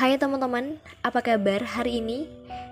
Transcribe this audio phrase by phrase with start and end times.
[0.00, 2.24] Hai teman-teman, apa kabar hari ini?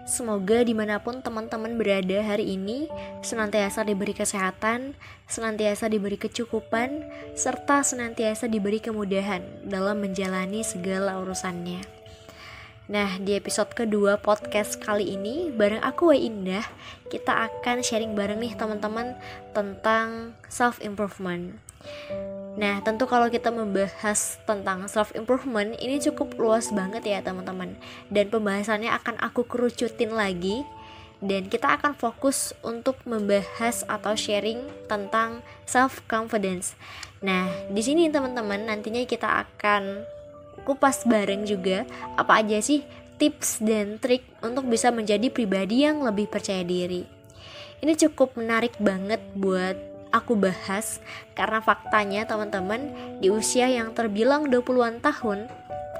[0.08, 2.88] Semoga di mana pun teman-teman berada hari ini
[3.20, 4.96] Senantiasa diberi kesehatan,
[5.28, 7.04] senantiasa diberi kecukupan
[7.36, 11.84] Serta senantiasa diberi kemudahan dalam menjalani segala urusannya
[12.88, 16.64] Nah, di episode kedua podcast kali ini Bareng aku Wai Indah
[17.12, 19.12] Kita akan sharing bareng nih teman-teman
[19.52, 21.60] Tentang self-improvement
[22.58, 27.78] Nah, tentu kalau kita membahas tentang self improvement ini cukup luas banget ya, teman-teman.
[28.10, 30.66] Dan pembahasannya akan aku kerucutin lagi
[31.22, 34.58] dan kita akan fokus untuk membahas atau sharing
[34.90, 35.38] tentang
[35.70, 36.74] self confidence.
[37.22, 40.02] Nah, di sini teman-teman nantinya kita akan
[40.66, 41.86] kupas bareng juga
[42.18, 42.82] apa aja sih
[43.18, 47.06] tips dan trik untuk bisa menjadi pribadi yang lebih percaya diri.
[47.78, 51.00] Ini cukup menarik banget buat aku bahas
[51.36, 55.48] karena faktanya teman-teman di usia yang terbilang 20-an tahun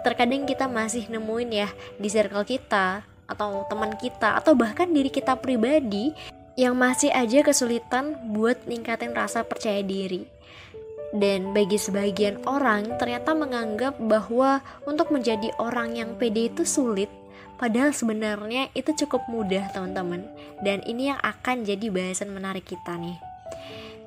[0.06, 5.36] terkadang kita masih nemuin ya di circle kita atau teman kita atau bahkan diri kita
[5.36, 6.16] pribadi
[6.58, 10.26] yang masih aja kesulitan buat ningkatin rasa percaya diri.
[11.08, 17.08] Dan bagi sebagian orang ternyata menganggap bahwa untuk menjadi orang yang pede itu sulit
[17.58, 20.22] Padahal sebenarnya itu cukup mudah teman-teman
[20.62, 23.18] Dan ini yang akan jadi bahasan menarik kita nih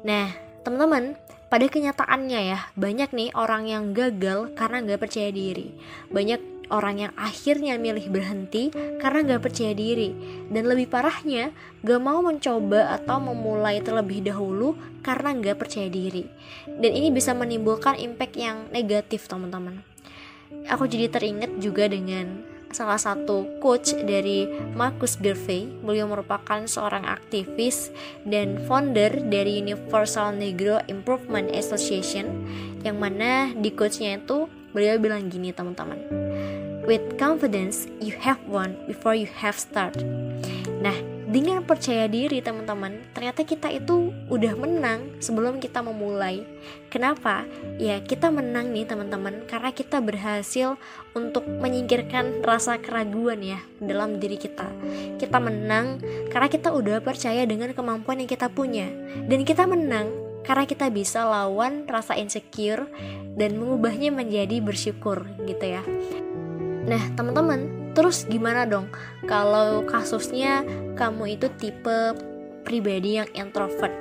[0.01, 0.33] Nah,
[0.65, 1.13] teman-teman,
[1.51, 5.75] pada kenyataannya ya, banyak nih orang yang gagal karena nggak percaya diri.
[6.09, 10.15] Banyak orang yang akhirnya milih berhenti karena nggak percaya diri.
[10.47, 11.51] Dan lebih parahnya,
[11.83, 16.25] gak mau mencoba atau memulai terlebih dahulu karena nggak percaya diri.
[16.65, 19.83] Dan ini bisa menimbulkan impact yang negatif, teman-teman.
[20.71, 25.69] Aku jadi teringat juga dengan salah satu coach dari Marcus Garvey.
[25.83, 27.91] Beliau merupakan seorang aktivis
[28.27, 32.27] dan founder dari Universal Negro Improvement Association
[32.81, 35.99] yang mana di coachnya itu beliau bilang gini teman-teman.
[36.81, 40.01] With confidence, you have won before you have start.
[41.31, 46.43] Dengan percaya diri teman-teman ternyata kita itu udah menang sebelum kita memulai.
[46.91, 47.47] Kenapa?
[47.79, 50.75] Ya kita menang nih teman-teman karena kita berhasil
[51.15, 54.67] untuk menyingkirkan rasa keraguan ya dalam diri kita.
[55.15, 56.03] Kita menang
[56.35, 58.91] karena kita udah percaya dengan kemampuan yang kita punya.
[59.23, 60.11] Dan kita menang
[60.43, 62.91] karena kita bisa lawan rasa insecure
[63.39, 65.83] dan mengubahnya menjadi bersyukur gitu ya.
[66.91, 68.87] Nah teman-teman Terus gimana dong
[69.27, 70.63] kalau kasusnya
[70.95, 72.15] kamu itu tipe
[72.63, 73.91] pribadi yang introvert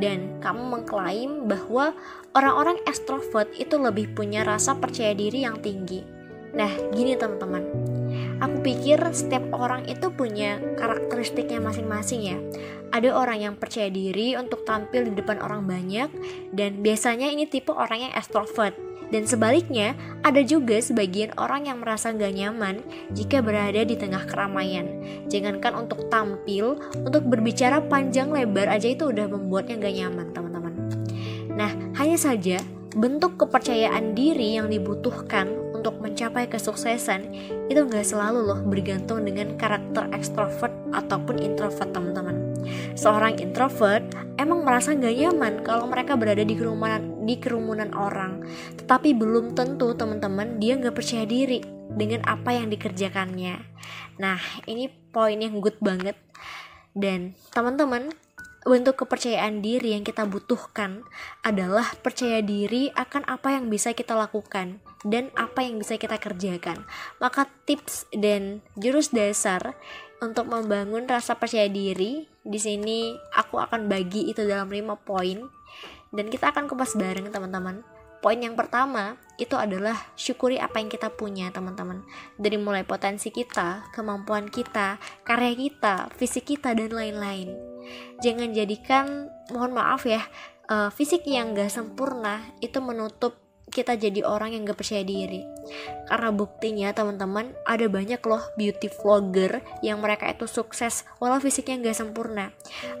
[0.00, 1.92] dan kamu mengklaim bahwa
[2.32, 6.02] orang-orang extrovert itu lebih punya rasa percaya diri yang tinggi.
[6.56, 7.64] Nah, gini teman-teman.
[8.40, 12.38] Aku pikir setiap orang itu punya karakteristiknya masing-masing ya.
[12.92, 16.08] Ada orang yang percaya diri untuk tampil di depan orang banyak
[16.56, 18.72] dan biasanya ini tipe orang yang extrovert
[19.10, 19.94] dan sebaliknya,
[20.26, 22.82] ada juga sebagian orang yang merasa gak nyaman
[23.14, 24.86] jika berada di tengah keramaian.
[25.30, 30.74] Jangankan untuk tampil, untuk berbicara panjang lebar aja itu udah membuatnya gak nyaman, teman-teman.
[31.54, 31.70] Nah,
[32.02, 32.58] hanya saja
[32.96, 35.46] bentuk kepercayaan diri yang dibutuhkan
[35.76, 37.30] untuk mencapai kesuksesan
[37.70, 42.58] itu gak selalu loh bergantung dengan karakter ekstrovert ataupun introvert, teman-teman.
[42.98, 44.02] Seorang introvert
[44.34, 48.46] emang merasa gak nyaman kalau mereka berada di kerumunan di kerumunan orang.
[48.78, 51.60] Tetapi belum tentu teman-teman dia nggak percaya diri
[51.90, 53.58] dengan apa yang dikerjakannya.
[54.22, 54.38] Nah,
[54.70, 56.14] ini poin yang good banget.
[56.96, 58.08] Dan teman-teman,
[58.66, 61.06] bentuk kepercayaan diri yang kita butuhkan
[61.46, 66.82] adalah percaya diri akan apa yang bisa kita lakukan dan apa yang bisa kita kerjakan.
[67.22, 69.78] Maka tips dan jurus dasar
[70.18, 75.46] untuk membangun rasa percaya diri di sini aku akan bagi itu dalam 5 poin
[76.16, 77.84] dan kita akan kupas bareng teman-teman.
[78.24, 82.02] Poin yang pertama itu adalah syukuri apa yang kita punya teman-teman.
[82.40, 87.52] Dari mulai potensi kita kemampuan kita karya kita fisik kita dan lain-lain.
[88.24, 90.24] Jangan jadikan mohon maaf ya
[90.72, 95.42] uh, fisik yang gak sempurna itu menutup kita jadi orang yang gak percaya diri.
[96.08, 101.98] Karena buktinya teman-teman ada banyak loh beauty vlogger yang mereka itu sukses walau fisiknya gak
[101.98, 102.54] sempurna.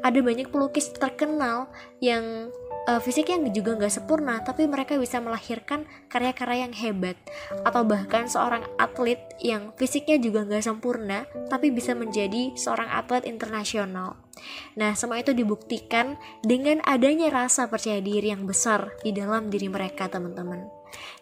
[0.04, 1.70] Ada banyak pelukis terkenal
[2.02, 2.52] yang
[2.86, 7.18] uh, fisik yang juga nggak sempurna tapi mereka bisa melahirkan karya-karya yang hebat.
[7.66, 14.16] Atau bahkan seorang atlet yang fisiknya juga nggak sempurna tapi bisa menjadi seorang atlet internasional.
[14.78, 20.06] Nah semua itu dibuktikan dengan adanya rasa percaya diri yang besar di dalam diri mereka
[20.08, 20.64] teman-teman.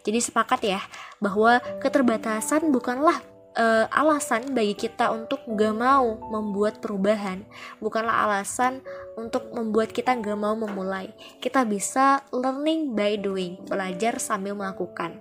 [0.05, 0.81] Jadi sepakat ya
[1.19, 7.43] bahwa keterbatasan bukanlah uh, alasan bagi kita untuk gak mau membuat perubahan
[7.81, 8.83] bukanlah alasan
[9.15, 15.19] untuk membuat kita gak mau memulai kita bisa learning by doing belajar sambil melakukan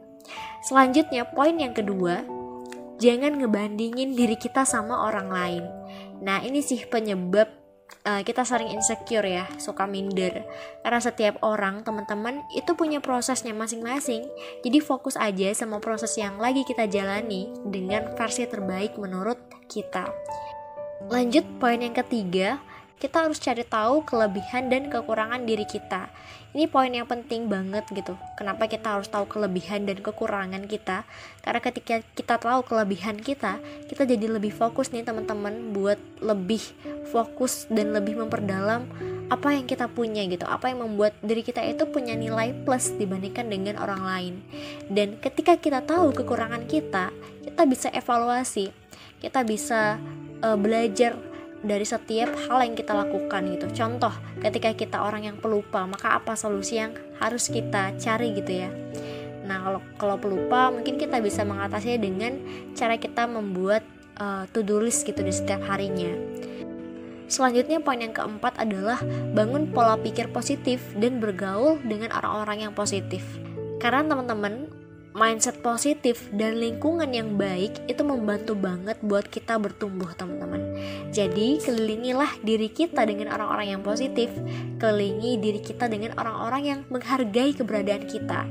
[0.62, 2.22] selanjutnya poin yang kedua
[2.98, 5.64] jangan ngebandingin diri kita sama orang lain.
[6.22, 7.63] Nah, ini sih penyebab
[8.02, 10.42] uh, kita sering insecure ya, suka minder.
[10.82, 14.26] Karena setiap orang, teman-teman, itu punya prosesnya masing-masing.
[14.66, 19.38] Jadi fokus aja sama proses yang lagi kita jalani dengan versi terbaik menurut
[19.70, 20.10] kita.
[21.12, 22.58] Lanjut poin yang ketiga,
[22.98, 26.08] kita harus cari tahu kelebihan dan kekurangan diri kita.
[26.54, 28.14] Ini poin yang penting banget gitu.
[28.38, 31.02] Kenapa kita harus tahu kelebihan dan kekurangan kita?
[31.42, 33.58] Karena ketika kita tahu kelebihan kita,
[33.90, 36.62] kita jadi lebih fokus nih teman-teman buat lebih
[37.10, 38.86] fokus dan lebih memperdalam
[39.34, 40.46] apa yang kita punya gitu.
[40.46, 44.34] Apa yang membuat diri kita itu punya nilai plus dibandingkan dengan orang lain.
[44.86, 47.10] Dan ketika kita tahu kekurangan kita,
[47.42, 48.70] kita bisa evaluasi.
[49.18, 49.98] Kita bisa
[50.44, 51.16] uh, belajar
[51.64, 53.66] dari setiap hal yang kita lakukan gitu.
[53.72, 58.70] Contoh, ketika kita orang yang pelupa, maka apa solusi yang harus kita cari gitu ya.
[59.44, 62.32] Nah, kalau kalau pelupa mungkin kita bisa mengatasinya dengan
[62.76, 63.84] cara kita membuat
[64.20, 66.12] uh, to-do list gitu di setiap harinya.
[67.24, 69.00] Selanjutnya poin yang keempat adalah
[69.32, 73.24] bangun pola pikir positif dan bergaul dengan orang-orang yang positif.
[73.80, 74.68] Karena teman-teman
[75.14, 80.74] mindset positif dan lingkungan yang baik itu membantu banget buat kita bertumbuh teman-teman.
[81.14, 84.26] Jadi kelilingilah diri kita dengan orang-orang yang positif.
[84.82, 88.50] Kelilingi diri kita dengan orang-orang yang menghargai keberadaan kita.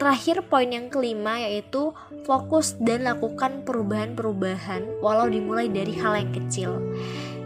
[0.00, 1.92] Terakhir poin yang kelima yaitu
[2.24, 6.80] fokus dan lakukan perubahan-perubahan walau dimulai dari hal yang kecil.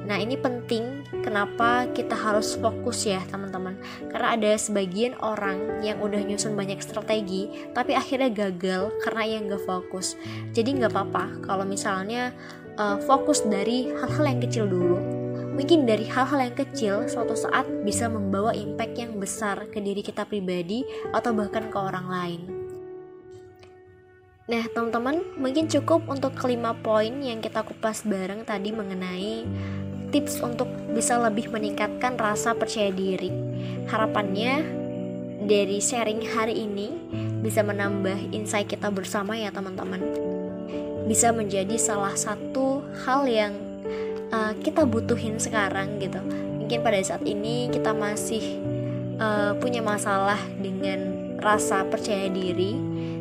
[0.08, 3.76] Nah, ini penting kenapa kita harus fokus ya, teman-teman.
[4.08, 9.68] Karena ada sebagian orang yang udah nyusun banyak strategi, tapi akhirnya gagal karena yang gak
[9.68, 10.16] fokus.
[10.56, 12.32] Jadi nggak apa-apa kalau misalnya
[12.80, 14.96] uh, fokus dari hal-hal yang kecil dulu.
[15.60, 20.24] Mungkin dari hal-hal yang kecil suatu saat bisa membawa impact yang besar ke diri kita
[20.24, 22.42] pribadi atau bahkan ke orang lain.
[24.48, 29.44] Nah, teman-teman, mungkin cukup untuk kelima poin yang kita kupas bareng tadi mengenai
[30.10, 33.30] tips untuk bisa lebih meningkatkan rasa percaya diri.
[33.88, 34.64] Harapannya
[35.48, 36.92] dari sharing hari ini
[37.40, 40.02] bisa menambah insight kita bersama ya teman-teman.
[41.08, 43.54] Bisa menjadi salah satu hal yang
[44.34, 46.20] uh, kita butuhin sekarang gitu.
[46.60, 48.60] Mungkin pada saat ini kita masih
[49.16, 52.76] uh, punya masalah dengan rasa percaya diri.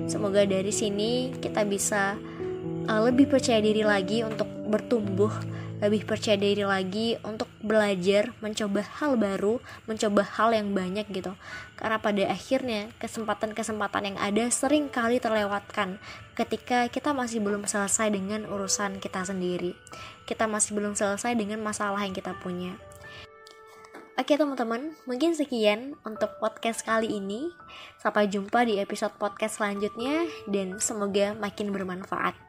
[0.08, 2.20] Semoga dari sini kita bisa
[2.92, 5.32] uh, lebih percaya diri lagi untuk bertumbuh
[5.78, 11.38] lebih percaya diri lagi untuk belajar, mencoba hal baru, mencoba hal yang banyak gitu.
[11.78, 16.02] Karena pada akhirnya kesempatan-kesempatan yang ada sering kali terlewatkan
[16.34, 19.78] ketika kita masih belum selesai dengan urusan kita sendiri.
[20.26, 22.74] Kita masih belum selesai dengan masalah yang kita punya.
[24.18, 27.54] Oke teman-teman, mungkin sekian untuk podcast kali ini.
[28.02, 32.47] Sampai jumpa di episode podcast selanjutnya dan semoga makin bermanfaat.